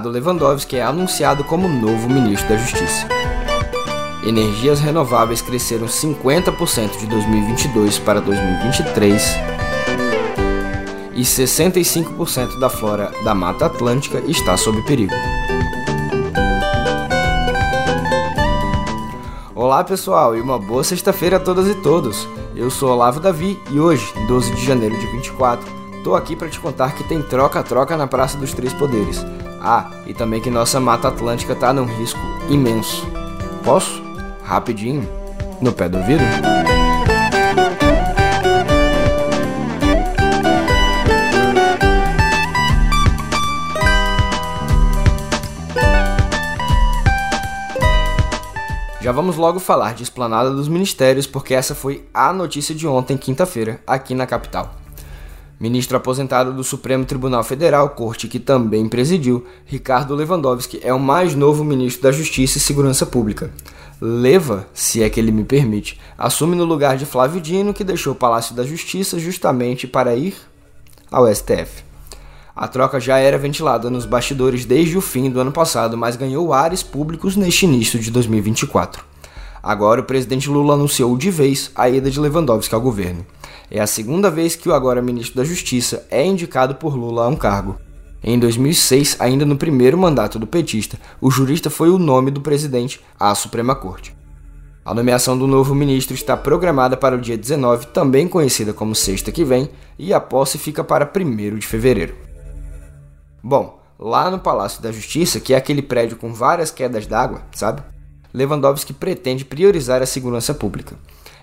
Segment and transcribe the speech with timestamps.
[0.00, 3.06] Ricardo Lewandowski é anunciado como novo ministro da Justiça.
[4.26, 9.22] Energias renováveis cresceram 50% de 2022 para 2023
[11.12, 15.12] e 65% da flora da Mata Atlântica está sob perigo.
[19.54, 22.26] Olá pessoal e uma boa sexta-feira a todas e todos.
[22.56, 25.70] Eu sou Olavo Davi e hoje, 12 de janeiro de 24,
[26.02, 29.22] tô aqui para te contar que tem troca-troca na Praça dos Três Poderes.
[29.60, 33.06] Ah, e também que nossa Mata Atlântica tá num risco imenso.
[33.62, 34.02] Posso?
[34.42, 35.06] Rapidinho?
[35.60, 36.24] No pé do ouvido?
[49.02, 53.16] Já vamos logo falar de Esplanada dos Ministérios, porque essa foi a notícia de ontem,
[53.16, 54.79] quinta-feira, aqui na capital.
[55.60, 61.34] Ministro aposentado do Supremo Tribunal Federal, corte que também presidiu, Ricardo Lewandowski é o mais
[61.34, 63.52] novo ministro da Justiça e Segurança Pública.
[64.00, 68.14] Leva, se é que ele me permite, assume no lugar de Flávio Dino, que deixou
[68.14, 70.34] o Palácio da Justiça justamente para ir
[71.12, 71.84] ao STF.
[72.56, 76.54] A troca já era ventilada nos bastidores desde o fim do ano passado, mas ganhou
[76.54, 79.04] ares públicos neste início de 2024.
[79.62, 83.26] Agora o presidente Lula anunciou de vez a ida de Lewandowski ao governo.
[83.70, 87.28] É a segunda vez que o agora ministro da Justiça é indicado por Lula a
[87.28, 87.78] um cargo.
[88.22, 93.00] Em 2006, ainda no primeiro mandato do petista, o jurista foi o nome do presidente
[93.18, 94.14] à Suprema Corte.
[94.84, 99.30] A nomeação do novo ministro está programada para o dia 19, também conhecida como sexta
[99.30, 102.14] que vem, e a posse fica para 1 de fevereiro.
[103.40, 107.82] Bom, lá no Palácio da Justiça, que é aquele prédio com várias quedas d'água, sabe?
[108.34, 110.96] Lewandowski pretende priorizar a segurança pública.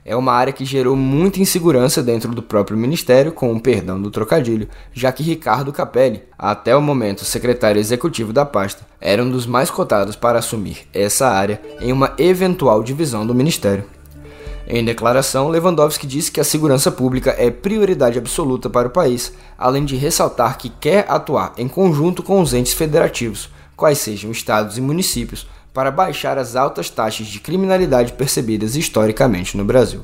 [0.10, 4.10] É uma área que gerou muita insegurança dentro do próprio ministério, com o perdão do
[4.10, 9.46] trocadilho, já que Ricardo Capelli, até o momento secretário executivo da pasta, era um dos
[9.46, 13.84] mais cotados para assumir essa área em uma eventual divisão do ministério.
[14.66, 19.84] Em declaração, Lewandowski disse que a segurança pública é prioridade absoluta para o país, além
[19.84, 24.82] de ressaltar que quer atuar em conjunto com os entes federativos, quais sejam estados e
[24.82, 30.04] municípios, para baixar as altas taxas de criminalidade percebidas historicamente no Brasil.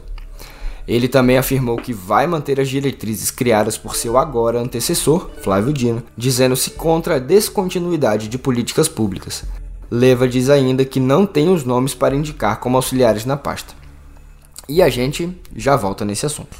[0.87, 6.03] Ele também afirmou que vai manter as diretrizes criadas por seu agora antecessor, Flávio Dino,
[6.15, 9.45] dizendo-se contra a descontinuidade de políticas públicas.
[9.89, 13.73] Leva diz ainda que não tem os nomes para indicar como auxiliares na pasta.
[14.69, 16.55] E a gente já volta nesse assunto.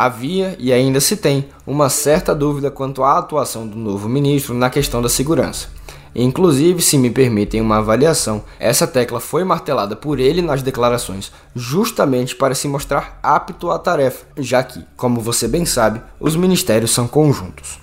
[0.00, 4.70] Havia e ainda se tem uma certa dúvida quanto à atuação do novo ministro na
[4.70, 5.70] questão da segurança.
[6.14, 12.36] Inclusive, se me permitem uma avaliação, essa tecla foi martelada por ele nas declarações, justamente
[12.36, 17.08] para se mostrar apto à tarefa, já que, como você bem sabe, os ministérios são
[17.08, 17.80] conjuntos.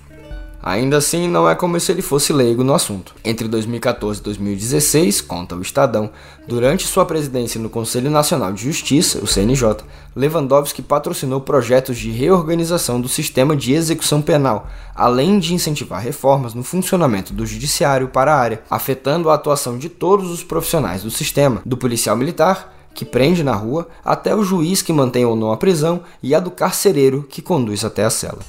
[0.66, 3.14] Ainda assim, não é como se ele fosse leigo no assunto.
[3.24, 6.10] Entre 2014 e 2016, conta o Estadão,
[6.48, 13.00] durante sua presidência no Conselho Nacional de Justiça, o CNJ, Lewandowski patrocinou projetos de reorganização
[13.00, 18.40] do sistema de execução penal, além de incentivar reformas no funcionamento do judiciário para a
[18.40, 23.44] área, afetando a atuação de todos os profissionais do sistema, do policial militar que prende
[23.44, 27.24] na rua, até o juiz que mantém ou não a prisão e a do carcereiro
[27.30, 28.40] que conduz até a cela.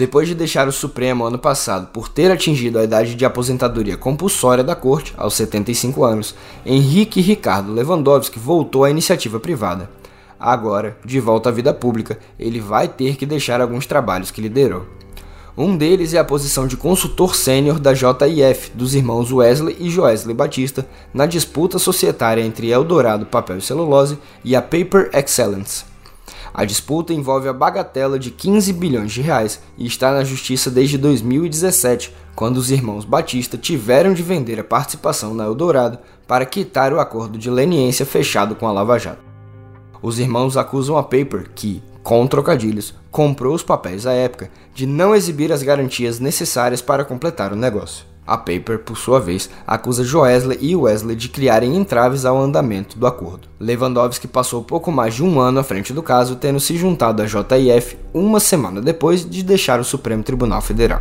[0.00, 4.64] Depois de deixar o Supremo ano passado por ter atingido a idade de aposentadoria compulsória
[4.64, 6.34] da corte, aos 75 anos,
[6.64, 9.90] Henrique Ricardo Lewandowski voltou à iniciativa privada.
[10.38, 14.86] Agora, de volta à vida pública, ele vai ter que deixar alguns trabalhos que liderou.
[15.54, 20.34] Um deles é a posição de consultor sênior da JIF, dos irmãos Wesley e Joesley
[20.34, 25.89] Batista, na disputa societária entre Eldorado Papel e Celulose e a Paper Excellence.
[26.60, 30.98] A disputa envolve a bagatela de 15 bilhões de reais e está na justiça desde
[30.98, 35.98] 2017, quando os irmãos Batista tiveram de vender a participação na Eldorado
[36.28, 39.24] para quitar o acordo de leniência fechado com a Lava Jato.
[40.02, 45.14] Os irmãos acusam a Paper, que, com trocadilhos, comprou os papéis à época, de não
[45.14, 48.09] exibir as garantias necessárias para completar o negócio.
[48.30, 53.04] A Paper, por sua vez, acusa Joesley e Wesley de criarem entraves ao andamento do
[53.04, 53.48] acordo.
[53.58, 57.26] Lewandowski passou pouco mais de um ano à frente do caso, tendo se juntado à
[57.26, 61.00] JIF uma semana depois de deixar o Supremo Tribunal Federal.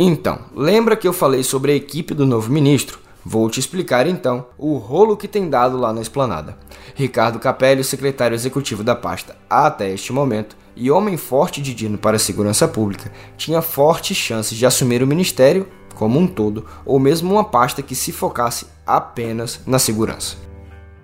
[0.00, 3.00] Então, lembra que eu falei sobre a equipe do novo ministro?
[3.24, 6.56] Vou te explicar então o rolo que tem dado lá na esplanada.
[6.94, 12.14] Ricardo Capelli, secretário executivo da pasta até este momento, e homem forte de Dino para
[12.14, 15.66] a segurança pública, tinha fortes chances de assumir o ministério
[15.96, 20.36] como um todo, ou mesmo uma pasta que se focasse apenas na segurança.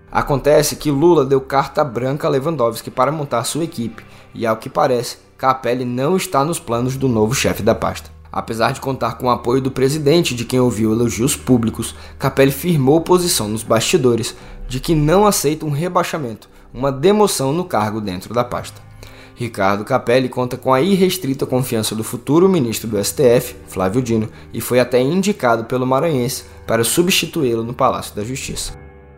[0.09, 4.71] Acontece que Lula deu carta branca a Lewandowski para montar sua equipe, e ao que
[4.71, 8.14] parece, Capelli não está nos planos do novo chefe da pasta.
[8.37, 13.01] Apesar de contar com o apoio do presidente, de quem ouviu elogios públicos, Capelli firmou
[13.01, 14.35] posição nos bastidores
[14.67, 18.83] de que não aceita um rebaixamento, uma demoção no cargo dentro da pasta.
[19.37, 24.61] Ricardo Capelli conta com a irrestrita confiança do futuro ministro do STF, Flávio Dino, e
[24.61, 28.73] foi até indicado pelo maranhense para substituí-lo no Palácio da Justiça.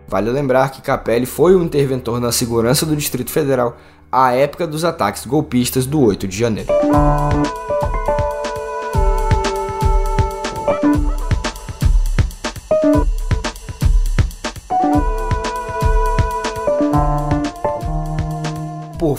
[0.07, 3.79] Vale lembrar que Capelli foi o interventor na segurança do Distrito Federal
[4.13, 6.69] à época dos ataques golpistas do 8 de janeiro.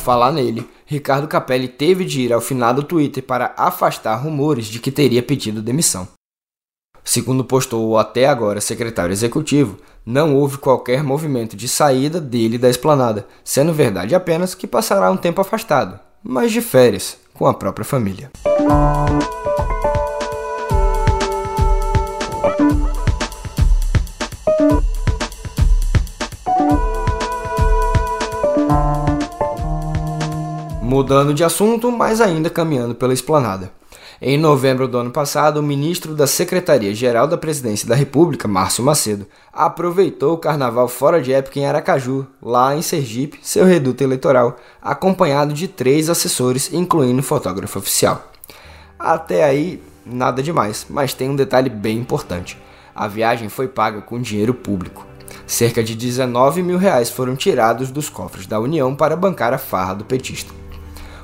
[0.07, 4.89] Falar nele, Ricardo Capelli teve de ir ao finado Twitter para afastar rumores de que
[4.89, 6.07] teria pedido demissão.
[7.03, 12.69] Segundo postou o até agora secretário executivo, não houve qualquer movimento de saída dele da
[12.69, 17.83] esplanada, sendo verdade apenas que passará um tempo afastado, mas de férias, com a própria
[17.83, 18.31] família.
[30.97, 33.71] Mudando de assunto, mas ainda caminhando pela esplanada.
[34.19, 39.27] Em novembro do ano passado, o ministro da Secretaria-Geral da Presidência da República, Márcio Macedo,
[39.53, 45.53] aproveitou o carnaval fora de época em Aracaju, lá em Sergipe, seu reduto eleitoral, acompanhado
[45.53, 48.31] de três assessores, incluindo o fotógrafo oficial.
[48.97, 52.57] Até aí, nada demais, mas tem um detalhe bem importante.
[52.95, 55.05] A viagem foi paga com dinheiro público.
[55.45, 59.93] Cerca de 19 mil reais foram tirados dos cofres da União para bancar a farra
[59.93, 60.51] do petista.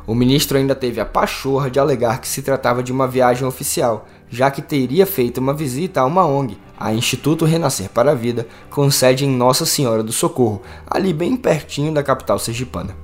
[0.06, 4.06] O ministro ainda teve a pachorra de alegar que se tratava de uma viagem oficial,
[4.30, 8.46] já que teria feito uma visita a uma ONG, a Instituto Renascer para a Vida,
[8.70, 12.96] com sede em Nossa Senhora do Socorro, ali bem pertinho da capital sergipana.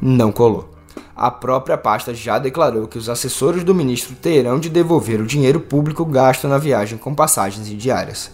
[0.00, 0.70] Não colou.
[1.14, 5.60] A própria pasta já declarou que os assessores do ministro terão de devolver o dinheiro
[5.60, 8.30] público gasto na viagem com passagens e diárias.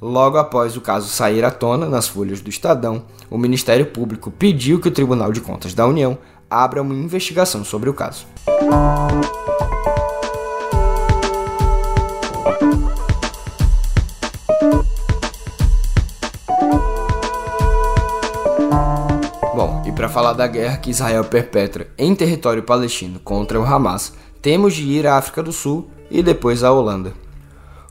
[0.00, 4.80] Logo após o caso sair à tona nas folhas do Estadão, o Ministério Público pediu
[4.80, 6.16] que o Tribunal de Contas da União
[6.52, 8.26] abra uma investigação sobre o caso.
[19.54, 24.12] Bom, e para falar da guerra que Israel perpetra em território palestino contra o Hamas,
[24.42, 27.14] temos de ir à África do Sul e depois à Holanda.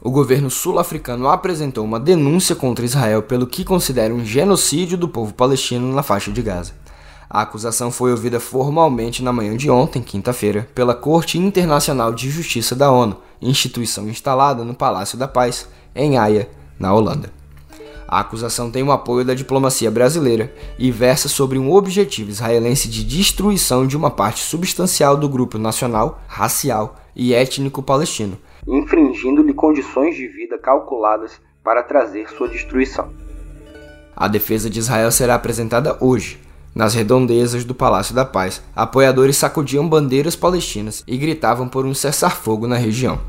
[0.03, 5.33] O governo sul-africano apresentou uma denúncia contra Israel pelo que considera um genocídio do povo
[5.33, 6.80] palestino na faixa de Gaza.
[7.33, 12.75] A acusação foi ouvida formalmente na manhã de ontem, quinta-feira, pela Corte Internacional de Justiça
[12.75, 15.65] da ONU, instituição instalada no Palácio da Paz,
[15.95, 17.31] em Haia, na Holanda.
[18.05, 23.01] A acusação tem o apoio da diplomacia brasileira e versa sobre um objetivo israelense de
[23.01, 30.27] destruição de uma parte substancial do grupo nacional, racial e étnico palestino, infringindo-lhe condições de
[30.27, 33.09] vida calculadas para trazer sua destruição.
[34.13, 36.37] A defesa de Israel será apresentada hoje,
[36.73, 42.67] nas redondezas do Palácio da Paz, apoiadores sacudiam bandeiras palestinas e gritavam por um cessar-fogo
[42.67, 43.19] na região.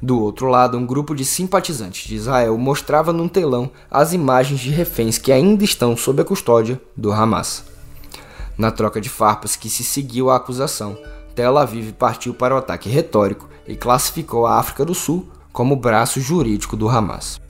[0.00, 4.70] Do outro lado, um grupo de simpatizantes de Israel mostrava num telão as imagens de
[4.70, 7.64] reféns que ainda estão sob a custódia do Hamas.
[8.58, 10.98] Na troca de farpas que se seguiu à acusação,
[11.34, 16.20] Tel Aviv partiu para o ataque retórico e classificou a África do Sul como braço
[16.20, 17.40] jurídico do Hamas.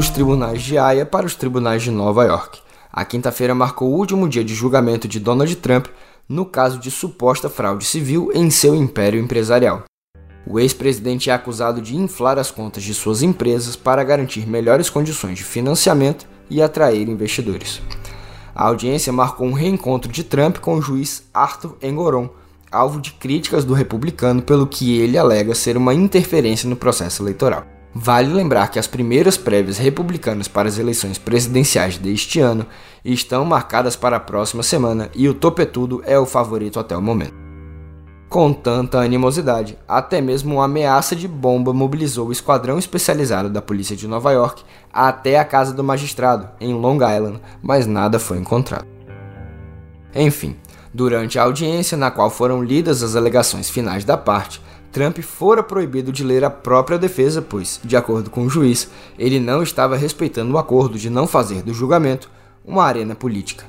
[0.00, 2.60] Dos tribunais de Haia para os tribunais de Nova York.
[2.90, 5.88] A quinta-feira marcou o último dia de julgamento de Donald Trump
[6.26, 9.82] no caso de suposta fraude civil em seu império empresarial.
[10.46, 15.36] O ex-presidente é acusado de inflar as contas de suas empresas para garantir melhores condições
[15.36, 17.82] de financiamento e atrair investidores.
[18.54, 22.30] A audiência marcou um reencontro de Trump com o juiz Arthur Engoron,
[22.72, 27.79] alvo de críticas do republicano pelo que ele alega ser uma interferência no processo eleitoral.
[27.94, 32.64] Vale lembrar que as primeiras prévias republicanas para as eleições presidenciais deste ano
[33.04, 37.34] estão marcadas para a próxima semana e o Topetudo é o favorito até o momento.
[38.28, 39.76] com tanta animosidade.
[39.88, 44.62] Até mesmo uma ameaça de bomba mobilizou o esquadrão especializado da polícia de Nova York
[44.92, 48.86] até a casa do magistrado, em Long Island, mas nada foi encontrado.
[50.14, 50.56] Enfim,
[50.94, 56.10] durante a audiência na qual foram lidas as alegações finais da parte, Trump fora proibido
[56.10, 60.54] de ler a própria defesa, pois, de acordo com o juiz, ele não estava respeitando
[60.54, 62.30] o acordo de não fazer do julgamento
[62.64, 63.64] uma arena política.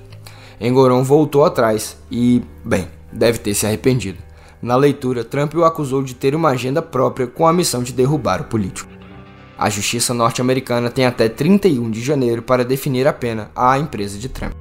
[0.59, 4.19] Engoron voltou atrás e, bem, deve ter se arrependido.
[4.61, 8.41] Na leitura, Trump o acusou de ter uma agenda própria com a missão de derrubar
[8.41, 8.91] o político.
[9.57, 14.29] A justiça norte-americana tem até 31 de janeiro para definir a pena à empresa de
[14.29, 14.60] Trump.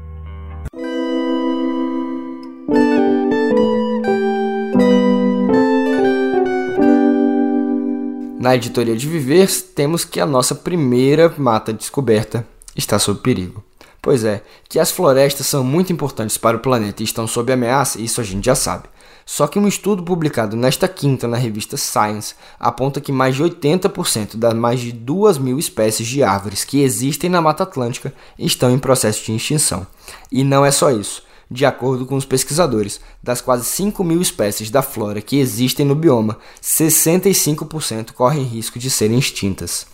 [8.40, 13.62] Na editoria de Viver, temos que a nossa primeira mata descoberta está sob perigo.
[14.00, 18.00] Pois é, que as florestas são muito importantes para o planeta e estão sob ameaça,
[18.00, 18.84] isso a gente já sabe.
[19.26, 24.36] Só que um estudo publicado nesta quinta na revista Science aponta que mais de 80%
[24.36, 28.78] das mais de 2 mil espécies de árvores que existem na Mata Atlântica estão em
[28.78, 29.86] processo de extinção.
[30.32, 31.22] E não é só isso.
[31.52, 35.96] De acordo com os pesquisadores, das quase 5 mil espécies da flora que existem no
[35.96, 39.86] bioma, 65% correm risco de serem extintas.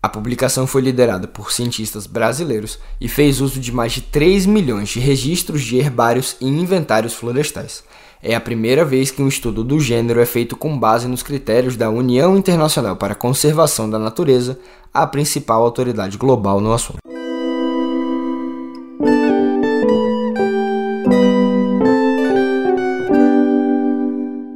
[0.00, 4.88] A publicação foi liderada por cientistas brasileiros e fez uso de mais de 3 milhões
[4.88, 7.82] de registros de herbários e inventários florestais.
[8.22, 11.76] É a primeira vez que um estudo do gênero é feito com base nos critérios
[11.76, 14.58] da União Internacional para a Conservação da Natureza,
[14.94, 16.98] a principal autoridade global no assunto.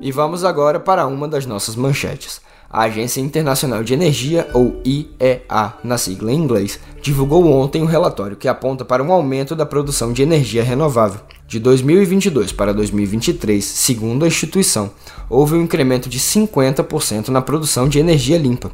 [0.04, 2.38] E vamos agora para uma das nossas manchetes.
[2.70, 8.36] A Agência Internacional de Energia, ou IEA na sigla em inglês, divulgou ontem um relatório
[8.36, 11.20] que aponta para um aumento da produção de energia renovável.
[11.48, 14.90] De 2022 para 2023, segundo a instituição,
[15.30, 18.72] houve um incremento de 50% na produção de energia limpa.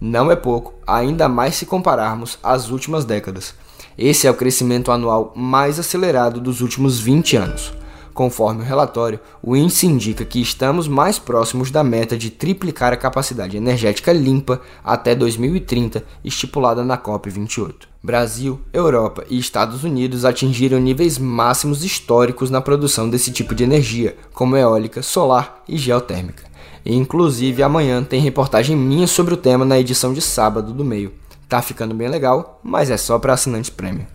[0.00, 3.54] Não é pouco, ainda mais se compararmos às últimas décadas.
[3.96, 7.72] Esse é o crescimento anual mais acelerado dos últimos 20 anos.
[8.16, 12.96] Conforme o relatório, o índice indica que estamos mais próximos da meta de triplicar a
[12.96, 17.74] capacidade energética limpa até 2030, estipulada na COP28.
[18.02, 24.16] Brasil, Europa e Estados Unidos atingiram níveis máximos históricos na produção desse tipo de energia,
[24.32, 26.44] como eólica, solar e geotérmica.
[26.86, 31.12] E, inclusive, amanhã tem reportagem minha sobre o tema na edição de sábado do meio.
[31.50, 34.06] Tá ficando bem legal, mas é só para assinantes prêmio.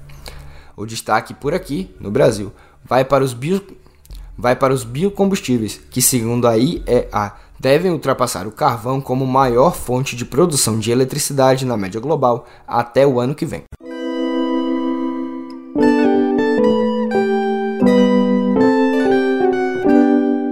[0.75, 2.51] O destaque por aqui, no Brasil,
[2.83, 3.61] vai para os bio
[4.41, 10.15] vai para os biocombustíveis, que, segundo a IEA, devem ultrapassar o carvão como maior fonte
[10.15, 13.61] de produção de eletricidade na média global até o ano que vem.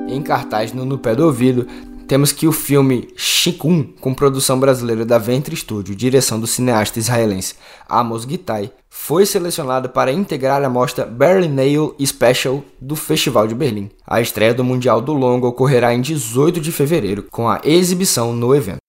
[0.08, 1.65] Em cartaz no, no pé do ouvido,
[2.09, 7.53] temos que o filme Shikun, com produção brasileira da Ventre Studio, direção do cineasta israelense
[7.87, 13.91] Amos Gitai, foi selecionado para integrar a mostra Berlinale Special do Festival de Berlim.
[14.07, 18.55] A estreia do Mundial do Longo ocorrerá em 18 de fevereiro, com a exibição no
[18.55, 18.79] evento.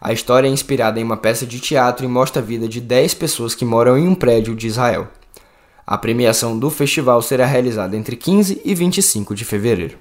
[0.00, 3.14] A história é inspirada em uma peça de teatro e mostra a vida de 10
[3.14, 5.06] pessoas que moram em um prédio de Israel.
[5.86, 9.98] A premiação do festival será realizada entre 15 e 25 de fevereiro.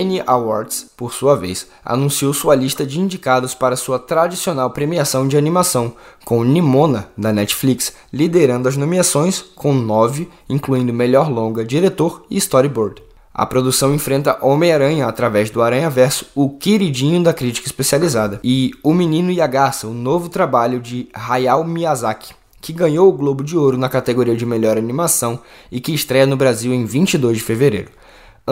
[0.00, 5.36] Annie Awards, por sua vez, anunciou sua lista de indicados para sua tradicional premiação de
[5.36, 5.92] animação,
[6.24, 13.02] com Nimona, da Netflix, liderando as nomeações, com nove, incluindo melhor longa, diretor e storyboard.
[13.32, 19.30] A produção enfrenta Homem-Aranha através do Aranha-Verso, o queridinho da crítica especializada, e O Menino
[19.30, 23.76] e a Garça, o novo trabalho de Hayao Miyazaki, que ganhou o Globo de Ouro
[23.76, 25.38] na categoria de melhor animação
[25.70, 27.90] e que estreia no Brasil em 22 de fevereiro.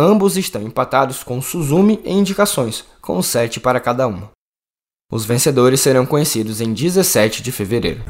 [0.01, 4.31] Ambos estão empatados com Suzumi em indicações, com 7 para cada uma.
[5.11, 8.05] Os vencedores serão conhecidos em 17 de fevereiro.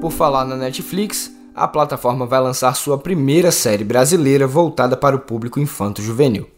[0.00, 5.20] Por falar na Netflix, a plataforma vai lançar sua primeira série brasileira voltada para o
[5.20, 6.48] público infanto-juvenil.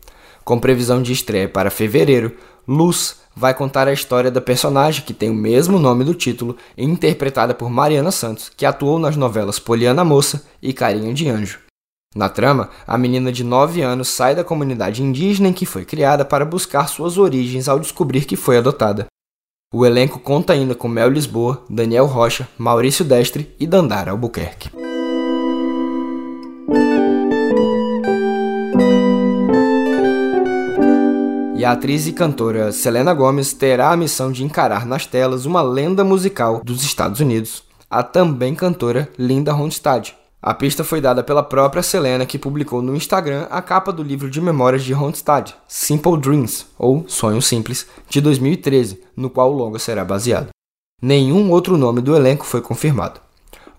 [0.44, 2.36] Com previsão de estreia para fevereiro,
[2.68, 7.54] Luz vai contar a história da personagem que tem o mesmo nome do título, interpretada
[7.54, 11.60] por Mariana Santos, que atuou nas novelas Poliana Moça e Carinha de Anjo.
[12.16, 16.24] Na trama, a menina de 9 anos sai da comunidade indígena em que foi criada
[16.24, 19.06] para buscar suas origens ao descobrir que foi adotada.
[19.72, 24.87] O elenco conta ainda com Mel Lisboa, Daniel Rocha, Maurício Destre e Dandara Albuquerque.
[31.58, 35.60] E a atriz e cantora Selena Gomez terá a missão de encarar nas telas uma
[35.60, 40.16] lenda musical dos Estados Unidos, a também cantora Linda Ronstadt.
[40.40, 44.30] A pista foi dada pela própria Selena, que publicou no Instagram a capa do livro
[44.30, 49.80] de memórias de Ronstadt, Simple Dreams, ou Sonhos Simples, de 2013, no qual o longa
[49.80, 50.50] será baseado.
[51.02, 53.20] Nenhum outro nome do elenco foi confirmado.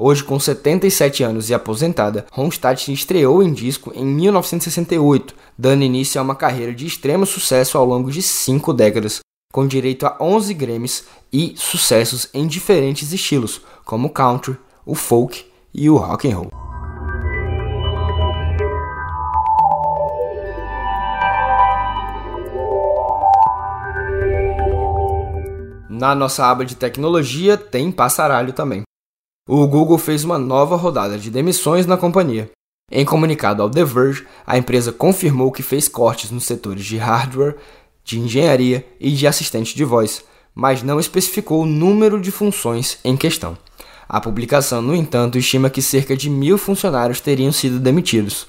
[0.02, 6.24] Hoje, com 77 anos e aposentada, Ronstadt estreou em disco em 1968, dando início a
[6.24, 9.20] uma carreira de extremo sucesso ao longo de cinco décadas,
[9.52, 11.04] com direito a 11 Grammys
[11.34, 16.52] e sucessos em diferentes estilos, como o country, o folk e o rock and roll.
[25.90, 28.84] Na nossa aba de tecnologia tem passaralho também
[29.52, 32.52] o Google fez uma nova rodada de demissões na companhia.
[32.92, 37.56] Em comunicado ao The Verge, a empresa confirmou que fez cortes nos setores de hardware,
[38.04, 43.18] de engenharia e de assistente de voz, mas não especificou o número de funções em
[43.18, 43.58] questão.
[44.08, 48.46] A publicação, no entanto, estima que cerca de mil funcionários teriam sido demitidos.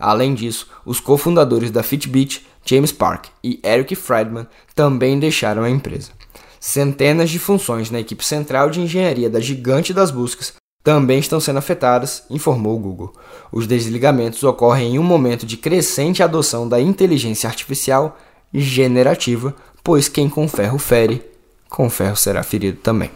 [0.00, 6.17] Além disso, os cofundadores da Fitbit, James Park e Eric Friedman, também deixaram a empresa.
[6.60, 11.58] Centenas de funções na equipe central de engenharia da gigante das buscas também estão sendo
[11.58, 13.12] afetadas, informou o Google.
[13.52, 18.16] Os desligamentos ocorrem em um momento de crescente adoção da inteligência artificial
[18.54, 21.22] generativa, pois quem com ferro fere,
[21.68, 23.10] com ferro será ferido também.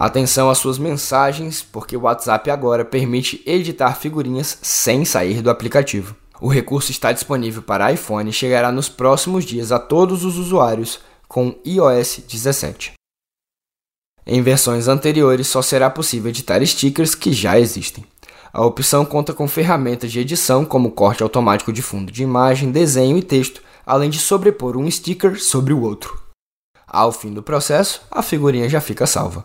[0.00, 6.14] Atenção às suas mensagens, porque o WhatsApp agora permite editar figurinhas sem sair do aplicativo.
[6.40, 11.00] O recurso está disponível para iPhone e chegará nos próximos dias a todos os usuários
[11.26, 12.92] com iOS 17.
[14.24, 18.04] Em versões anteriores, só será possível editar stickers que já existem.
[18.52, 23.18] A opção conta com ferramentas de edição como corte automático de fundo de imagem, desenho
[23.18, 26.22] e texto, além de sobrepor um sticker sobre o outro.
[26.86, 29.44] Ao fim do processo, a figurinha já fica salva.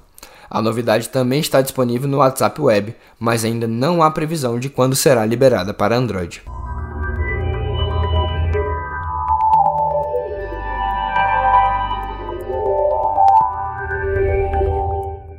[0.49, 4.95] A novidade também está disponível no WhatsApp Web, mas ainda não há previsão de quando
[4.95, 6.43] será liberada para Android.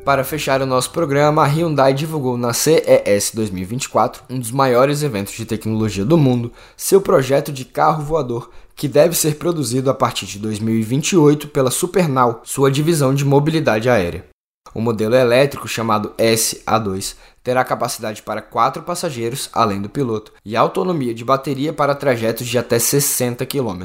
[0.05, 5.33] Para fechar o nosso programa, a Hyundai divulgou na CES 2024, um dos maiores eventos
[5.33, 10.27] de tecnologia do mundo, seu projeto de carro voador, que deve ser produzido a partir
[10.27, 14.34] de 2028 pela Supernal, sua divisão de mobilidade aérea.
[14.75, 21.15] O modelo elétrico, chamado SA2, terá capacidade para quatro passageiros, além do piloto, e autonomia
[21.15, 23.85] de bateria para trajetos de até 60 km.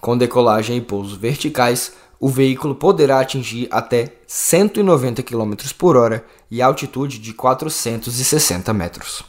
[0.00, 6.62] Com decolagem e pousos verticais, o veículo poderá atingir até 190 km por hora e
[6.62, 9.24] altitude de 460 metros.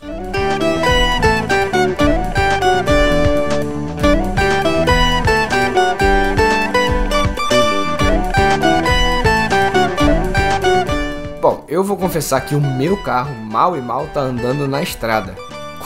[11.74, 15.36] Eu vou confessar que o meu carro mal e mal tá andando na estrada,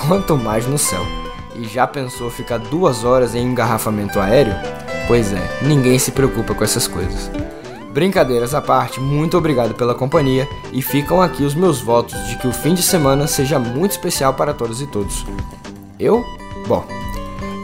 [0.06, 1.00] quanto mais no céu.
[1.56, 4.54] E já pensou ficar duas horas em engarrafamento aéreo?
[5.08, 7.32] Pois é, ninguém se preocupa com essas coisas.
[7.94, 12.50] Brincadeiras à parte, muito obrigado pela companhia e ficam aqui os meus votos de que
[12.50, 15.26] o fim de semana seja muito especial para todos e todos.
[15.98, 16.22] Eu?
[16.68, 16.86] Bom,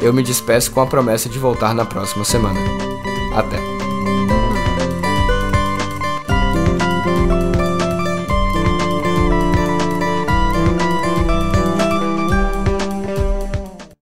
[0.01, 2.61] eu me despeço com a promessa de voltar na próxima semana.
[3.35, 3.72] Até!